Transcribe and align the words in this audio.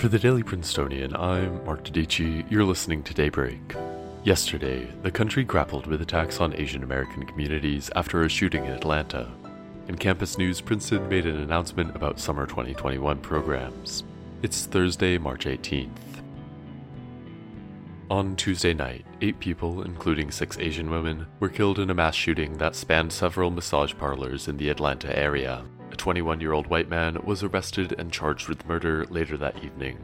For 0.00 0.08
the 0.08 0.18
Daily 0.18 0.42
Princetonian, 0.42 1.14
I'm 1.14 1.62
Mark 1.66 1.84
Dodici. 1.84 2.50
You're 2.50 2.64
listening 2.64 3.02
to 3.02 3.12
Daybreak. 3.12 3.76
Yesterday, 4.24 4.88
the 5.02 5.10
country 5.10 5.44
grappled 5.44 5.86
with 5.86 6.00
attacks 6.00 6.40
on 6.40 6.56
Asian 6.56 6.82
American 6.82 7.26
communities 7.26 7.90
after 7.94 8.22
a 8.22 8.28
shooting 8.30 8.64
in 8.64 8.72
Atlanta. 8.72 9.30
In 9.88 9.98
campus 9.98 10.38
news, 10.38 10.62
Princeton 10.62 11.06
made 11.10 11.26
an 11.26 11.36
announcement 11.36 11.94
about 11.94 12.18
summer 12.18 12.46
2021 12.46 13.18
programs. 13.18 14.04
It's 14.40 14.64
Thursday, 14.64 15.18
March 15.18 15.44
18th. 15.44 15.90
On 18.10 18.36
Tuesday 18.36 18.72
night, 18.72 19.04
eight 19.20 19.38
people, 19.38 19.82
including 19.82 20.30
six 20.30 20.56
Asian 20.58 20.88
women, 20.88 21.26
were 21.40 21.50
killed 21.50 21.78
in 21.78 21.90
a 21.90 21.94
mass 21.94 22.14
shooting 22.14 22.56
that 22.56 22.74
spanned 22.74 23.12
several 23.12 23.50
massage 23.50 23.92
parlors 23.98 24.48
in 24.48 24.56
the 24.56 24.70
Atlanta 24.70 25.14
area. 25.14 25.62
A 25.90 25.96
21 25.96 26.40
year 26.40 26.52
old 26.52 26.68
white 26.68 26.88
man 26.88 27.18
was 27.24 27.42
arrested 27.42 27.94
and 27.98 28.12
charged 28.12 28.48
with 28.48 28.66
murder 28.66 29.04
later 29.06 29.36
that 29.36 29.62
evening. 29.64 29.98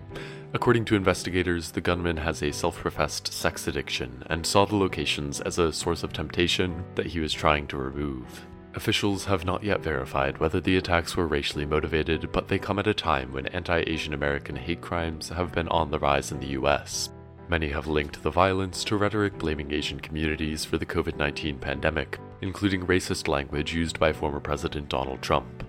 According 0.53 0.85
to 0.87 0.97
investigators, 0.97 1.71
the 1.71 1.81
gunman 1.81 2.17
has 2.17 2.43
a 2.43 2.53
self 2.53 2.79
professed 2.79 3.33
sex 3.33 3.69
addiction 3.69 4.25
and 4.27 4.47
saw 4.47 4.65
the 4.65 4.77
locations 4.77 5.41
as 5.41 5.59
a 5.59 5.73
source 5.73 6.03
of 6.03 6.13
temptation 6.13 6.85
that 6.95 7.07
he 7.07 7.21
was 7.21 7.33
trying 7.33 7.67
to 7.69 7.77
remove. 7.77 8.47
Officials 8.75 9.25
have 9.25 9.45
not 9.45 9.65
yet 9.65 9.81
verified 9.81 10.39
whether 10.39 10.61
the 10.61 10.77
attacks 10.77 11.17
were 11.17 11.27
racially 11.27 11.65
motivated, 11.65 12.31
but 12.33 12.49
they 12.49 12.59
come 12.59 12.79
at 12.79 12.87
a 12.87 12.95
time 12.95 13.33
when 13.33 13.47
anti 13.49 13.85
Asian 13.87 14.13
American 14.13 14.57
hate 14.57 14.81
crimes 14.81 15.29
have 15.29 15.53
been 15.53 15.69
on 15.69 15.91
the 15.91 15.99
rise 15.99 16.33
in 16.33 16.41
the 16.41 16.59
US. 16.59 17.11
Many 17.49 17.69
have 17.69 17.87
linked 17.87 18.23
the 18.23 18.31
violence 18.31 18.83
to 18.85 18.97
rhetoric 18.97 19.39
blaming 19.39 19.73
Asian 19.73 20.01
communities 20.01 20.65
for 20.65 20.79
the 20.79 20.87
COVID 20.87 21.17
19 21.17 21.59
pandemic, 21.59 22.19
including 22.43 22.87
racist 22.87 23.29
language 23.29 23.73
used 23.73 23.99
by 23.99 24.13
former 24.13 24.41
President 24.41 24.89
Donald 24.89 25.23
Trump. 25.23 25.66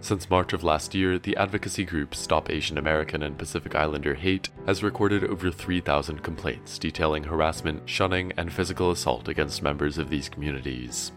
Since 0.00 0.30
March 0.30 0.52
of 0.52 0.62
last 0.62 0.94
year, 0.94 1.18
the 1.18 1.36
advocacy 1.36 1.84
group 1.84 2.14
Stop 2.14 2.50
Asian 2.50 2.78
American 2.78 3.22
and 3.24 3.36
Pacific 3.36 3.74
Islander 3.74 4.14
Hate 4.14 4.48
has 4.64 4.82
recorded 4.82 5.24
over 5.24 5.50
3,000 5.50 6.22
complaints 6.22 6.78
detailing 6.78 7.24
harassment, 7.24 7.82
shunning, 7.88 8.32
and 8.36 8.52
physical 8.52 8.92
assault 8.92 9.26
against 9.26 9.62
members 9.62 9.98
of 9.98 10.08
these 10.08 10.28
communities. 10.28 11.10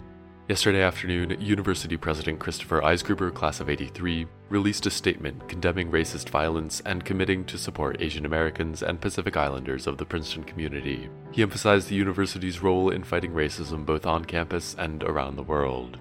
Yesterday 0.49 0.81
afternoon, 0.81 1.39
University 1.39 1.95
President 1.95 2.39
Christopher 2.39 2.81
Eisgruber, 2.81 3.33
class 3.33 3.61
of 3.61 3.69
83, 3.69 4.27
released 4.49 4.85
a 4.87 4.91
statement 4.91 5.47
condemning 5.47 5.91
racist 5.91 6.27
violence 6.29 6.81
and 6.85 7.05
committing 7.05 7.45
to 7.45 7.57
support 7.59 8.01
Asian 8.01 8.25
Americans 8.25 8.81
and 8.81 8.99
Pacific 8.99 9.37
Islanders 9.37 9.85
of 9.87 9.97
the 9.97 10.05
Princeton 10.05 10.43
community. 10.43 11.07
He 11.31 11.43
emphasized 11.43 11.87
the 11.87 11.95
university's 11.95 12.61
role 12.61 12.89
in 12.89 13.03
fighting 13.03 13.31
racism 13.31 13.85
both 13.85 14.05
on 14.05 14.25
campus 14.25 14.75
and 14.77 15.03
around 15.03 15.35
the 15.35 15.43
world. 15.43 15.99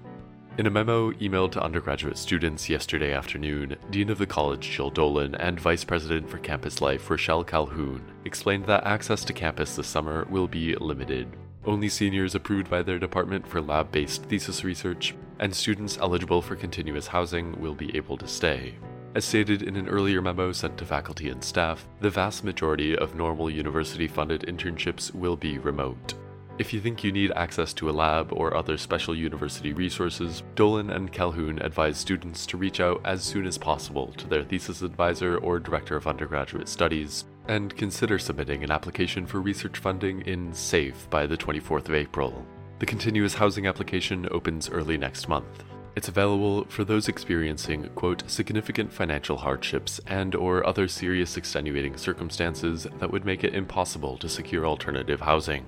In 0.61 0.67
a 0.67 0.69
memo 0.69 1.11
emailed 1.13 1.53
to 1.53 1.63
undergraduate 1.63 2.19
students 2.19 2.69
yesterday 2.69 3.13
afternoon, 3.13 3.77
Dean 3.89 4.11
of 4.11 4.19
the 4.19 4.27
college 4.27 4.69
Jill 4.69 4.91
Dolan 4.91 5.33
and 5.33 5.59
Vice 5.59 5.83
President 5.83 6.29
for 6.29 6.37
Campus 6.37 6.81
Life 6.81 7.09
Rochelle 7.09 7.43
Calhoun 7.43 8.03
explained 8.25 8.67
that 8.67 8.85
access 8.85 9.25
to 9.25 9.33
campus 9.33 9.75
this 9.75 9.87
summer 9.87 10.27
will 10.29 10.47
be 10.47 10.75
limited. 10.75 11.35
Only 11.65 11.89
seniors 11.89 12.35
approved 12.35 12.69
by 12.69 12.83
their 12.83 12.99
department 12.99 13.47
for 13.47 13.59
lab 13.59 13.91
based 13.91 14.25
thesis 14.25 14.63
research 14.63 15.15
and 15.39 15.51
students 15.55 15.97
eligible 15.97 16.43
for 16.43 16.55
continuous 16.55 17.07
housing 17.07 17.59
will 17.59 17.73
be 17.73 17.97
able 17.97 18.17
to 18.17 18.27
stay. 18.27 18.75
As 19.15 19.25
stated 19.25 19.63
in 19.63 19.75
an 19.75 19.89
earlier 19.89 20.21
memo 20.21 20.51
sent 20.51 20.77
to 20.77 20.85
faculty 20.85 21.29
and 21.29 21.43
staff, 21.43 21.87
the 22.01 22.11
vast 22.11 22.43
majority 22.43 22.95
of 22.95 23.15
normal 23.15 23.49
university 23.49 24.07
funded 24.07 24.41
internships 24.41 25.11
will 25.11 25.35
be 25.35 25.57
remote. 25.57 26.13
If 26.57 26.73
you 26.73 26.81
think 26.81 27.03
you 27.03 27.11
need 27.11 27.31
access 27.31 27.73
to 27.73 27.89
a 27.89 27.91
lab 27.91 28.31
or 28.33 28.55
other 28.55 28.77
special 28.77 29.15
university 29.15 29.73
resources, 29.73 30.43
Dolan 30.55 30.91
and 30.91 31.11
Calhoun 31.11 31.59
advise 31.59 31.97
students 31.97 32.45
to 32.47 32.57
reach 32.57 32.79
out 32.79 33.01
as 33.05 33.23
soon 33.23 33.47
as 33.47 33.57
possible 33.57 34.11
to 34.17 34.27
their 34.27 34.43
thesis 34.43 34.81
advisor 34.81 35.37
or 35.37 35.59
director 35.59 35.95
of 35.95 36.07
undergraduate 36.07 36.67
studies 36.67 37.25
and 37.47 37.75
consider 37.75 38.19
submitting 38.19 38.63
an 38.63 38.71
application 38.71 39.25
for 39.25 39.41
research 39.41 39.79
funding 39.79 40.21
in 40.21 40.53
SAFE 40.53 41.09
by 41.09 41.25
the 41.25 41.37
24th 41.37 41.89
of 41.89 41.95
April. 41.95 42.45
The 42.79 42.85
continuous 42.85 43.33
housing 43.33 43.65
application 43.65 44.27
opens 44.29 44.69
early 44.69 44.97
next 44.97 45.27
month. 45.27 45.63
It's 45.95 46.09
available 46.09 46.65
for 46.65 46.83
those 46.83 47.07
experiencing, 47.07 47.89
quote, 47.95 48.29
significant 48.29 48.93
financial 48.93 49.37
hardships 49.37 49.99
and 50.07 50.35
or 50.35 50.65
other 50.65 50.87
serious 50.87 51.37
extenuating 51.37 51.97
circumstances 51.97 52.87
that 52.99 53.11
would 53.11 53.25
make 53.25 53.43
it 53.43 53.55
impossible 53.55 54.17
to 54.17 54.29
secure 54.29 54.65
alternative 54.65 55.19
housing. 55.19 55.65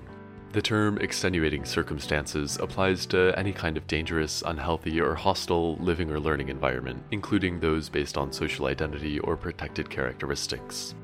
The 0.54 0.62
term 0.62 0.98
extenuating 0.98 1.64
circumstances 1.64 2.58
applies 2.60 3.06
to 3.06 3.36
any 3.36 3.52
kind 3.52 3.76
of 3.76 3.88
dangerous, 3.88 4.40
unhealthy, 4.46 5.00
or 5.00 5.16
hostile 5.16 5.74
living 5.78 6.12
or 6.12 6.20
learning 6.20 6.48
environment, 6.48 7.02
including 7.10 7.58
those 7.58 7.88
based 7.88 8.16
on 8.16 8.32
social 8.32 8.66
identity 8.66 9.18
or 9.18 9.36
protected 9.36 9.90
characteristics. 9.90 10.94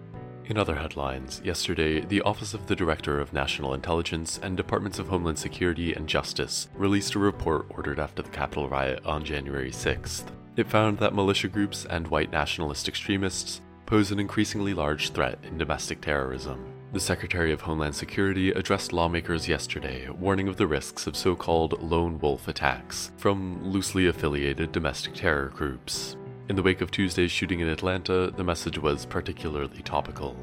In 0.47 0.57
other 0.57 0.77
headlines, 0.77 1.43
yesterday, 1.45 1.99
the 1.99 2.23
Office 2.23 2.55
of 2.55 2.69
the 2.69 2.77
Director 2.77 3.19
of 3.19 3.33
National 3.33 3.75
Intelligence 3.75 4.39
and 4.41 4.57
Departments 4.57 5.01
of 5.01 5.09
Homeland 5.09 5.41
Security 5.41 5.95
and 5.95 6.07
Justice 6.07 6.69
released 6.77 7.17
a 7.17 7.19
report 7.19 7.67
ordered 7.71 7.99
after 7.99 8.23
the 8.23 8.31
Capitol 8.31 8.69
riot 8.69 9.05
on 9.05 9.25
January 9.25 9.73
6th. 9.73 10.27
It 10.57 10.71
found 10.71 10.99
that 10.99 11.13
militia 11.13 11.49
groups 11.49 11.87
and 11.87 12.07
white 12.07 12.31
nationalist 12.31 12.87
extremists 12.87 13.61
pose 13.85 14.13
an 14.13 14.21
increasingly 14.21 14.75
large 14.75 15.11
threat 15.11 15.41
in 15.43 15.59
domestic 15.59 16.01
terrorism. 16.01 16.65
The 16.93 16.99
Secretary 16.99 17.53
of 17.53 17.61
Homeland 17.61 17.95
Security 17.95 18.51
addressed 18.51 18.93
lawmakers 18.93 19.47
yesterday, 19.47 20.09
warning 20.09 20.49
of 20.49 20.57
the 20.57 20.67
risks 20.67 21.07
of 21.07 21.17
so 21.17 21.37
called 21.37 21.81
lone 21.81 22.19
wolf 22.19 22.49
attacks 22.49 23.13
from 23.17 23.63
loosely 23.63 24.09
affiliated 24.09 24.73
domestic 24.73 25.15
terror 25.15 25.51
groups. 25.51 26.17
In 26.49 26.57
the 26.57 26.65
wake 26.65 26.81
of 26.81 26.91
Tuesday's 26.91 27.31
shooting 27.31 27.61
in 27.61 27.69
Atlanta, 27.69 28.33
the 28.37 28.43
message 28.43 28.77
was 28.77 29.07
particularly 29.07 29.83
topical. 29.83 30.35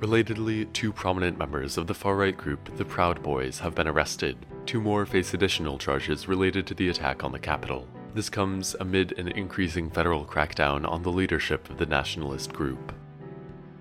Relatedly, 0.00 0.72
two 0.72 0.92
prominent 0.92 1.38
members 1.38 1.78
of 1.78 1.86
the 1.86 1.94
far 1.94 2.16
right 2.16 2.36
group, 2.36 2.76
the 2.76 2.84
Proud 2.84 3.22
Boys, 3.22 3.60
have 3.60 3.76
been 3.76 3.86
arrested. 3.86 4.36
Two 4.66 4.80
more 4.80 5.06
face 5.06 5.34
additional 5.34 5.78
charges 5.78 6.26
related 6.26 6.66
to 6.66 6.74
the 6.74 6.88
attack 6.88 7.22
on 7.22 7.30
the 7.30 7.38
Capitol. 7.38 7.86
This 8.12 8.28
comes 8.28 8.74
amid 8.80 9.16
an 9.20 9.28
increasing 9.28 9.90
federal 9.90 10.24
crackdown 10.24 10.84
on 10.84 11.04
the 11.04 11.12
leadership 11.12 11.70
of 11.70 11.78
the 11.78 11.86
nationalist 11.86 12.52
group. 12.52 12.92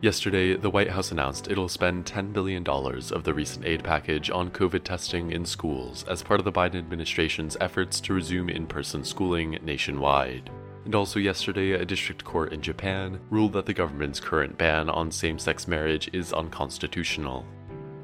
Yesterday, 0.06 0.56
the 0.56 0.70
White 0.70 0.92
House 0.92 1.12
announced 1.12 1.50
it'll 1.50 1.68
spend 1.68 2.06
$10 2.06 2.32
billion 2.32 2.64
of 2.68 3.24
the 3.24 3.34
recent 3.34 3.66
aid 3.66 3.84
package 3.84 4.30
on 4.30 4.52
COVID 4.52 4.84
testing 4.84 5.32
in 5.32 5.44
schools 5.44 6.06
as 6.08 6.22
part 6.22 6.40
of 6.40 6.44
the 6.44 6.52
Biden 6.52 6.76
administration's 6.76 7.58
efforts 7.60 8.00
to 8.02 8.14
resume 8.14 8.50
in 8.50 8.68
person 8.68 9.04
schooling 9.04 9.58
nationwide. 9.64 10.52
And 10.86 10.94
also, 10.94 11.18
yesterday, 11.18 11.72
a 11.72 11.86
district 11.86 12.24
court 12.24 12.54
in 12.54 12.62
Japan 12.62 13.20
ruled 13.32 13.54
that 13.54 13.66
the 13.66 13.74
government's 13.74 14.20
current 14.20 14.60
ban 14.60 14.92
on 14.92 15.10
same 15.10 15.40
sex 15.40 15.68
marriage 15.68 16.08
is 16.14 16.34
unconstitutional. 16.34 17.44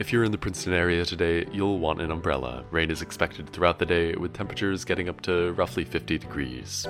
If 0.01 0.11
you're 0.11 0.23
in 0.23 0.31
the 0.31 0.37
Princeton 0.39 0.73
area 0.73 1.05
today, 1.05 1.45
you'll 1.53 1.77
want 1.77 2.01
an 2.01 2.09
umbrella. 2.09 2.63
Rain 2.71 2.89
is 2.89 3.03
expected 3.03 3.47
throughout 3.47 3.77
the 3.77 3.85
day, 3.85 4.15
with 4.15 4.33
temperatures 4.33 4.83
getting 4.83 5.07
up 5.07 5.21
to 5.21 5.51
roughly 5.51 5.83
50 5.83 6.17
degrees. 6.17 6.87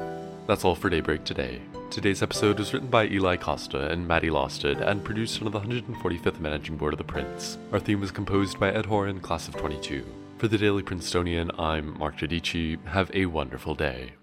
That's 0.48 0.64
all 0.64 0.76
for 0.76 0.90
Daybreak 0.90 1.26
today. 1.26 1.62
Today's 1.90 2.24
episode 2.24 2.58
was 2.58 2.74
written 2.74 2.88
by 2.88 3.08
Eli 3.08 3.36
Costa 3.36 3.90
and 3.90 4.08
Maddie 4.08 4.30
Losted 4.30 4.80
and 4.80 5.04
produced 5.04 5.42
under 5.42 5.50
the 5.50 5.60
145th 5.60 6.40
Managing 6.40 6.78
Board 6.78 6.94
of 6.94 7.00
the 7.00 7.04
Prince. 7.04 7.58
Our 7.74 7.82
theme 7.82 8.00
was 8.00 8.12
composed 8.12 8.58
by 8.62 8.72
Ed 8.72 8.86
Horan, 8.86 9.20
class 9.20 9.50
of 9.50 9.58
22. 9.58 10.06
For 10.38 10.48
the 10.48 10.58
Daily 10.58 10.82
Princetonian, 10.82 11.52
I'm 11.60 12.00
Mark 12.00 12.18
Dodici. 12.18 12.82
Have 12.86 13.12
a 13.14 13.26
wonderful 13.26 13.76
day. 13.76 14.14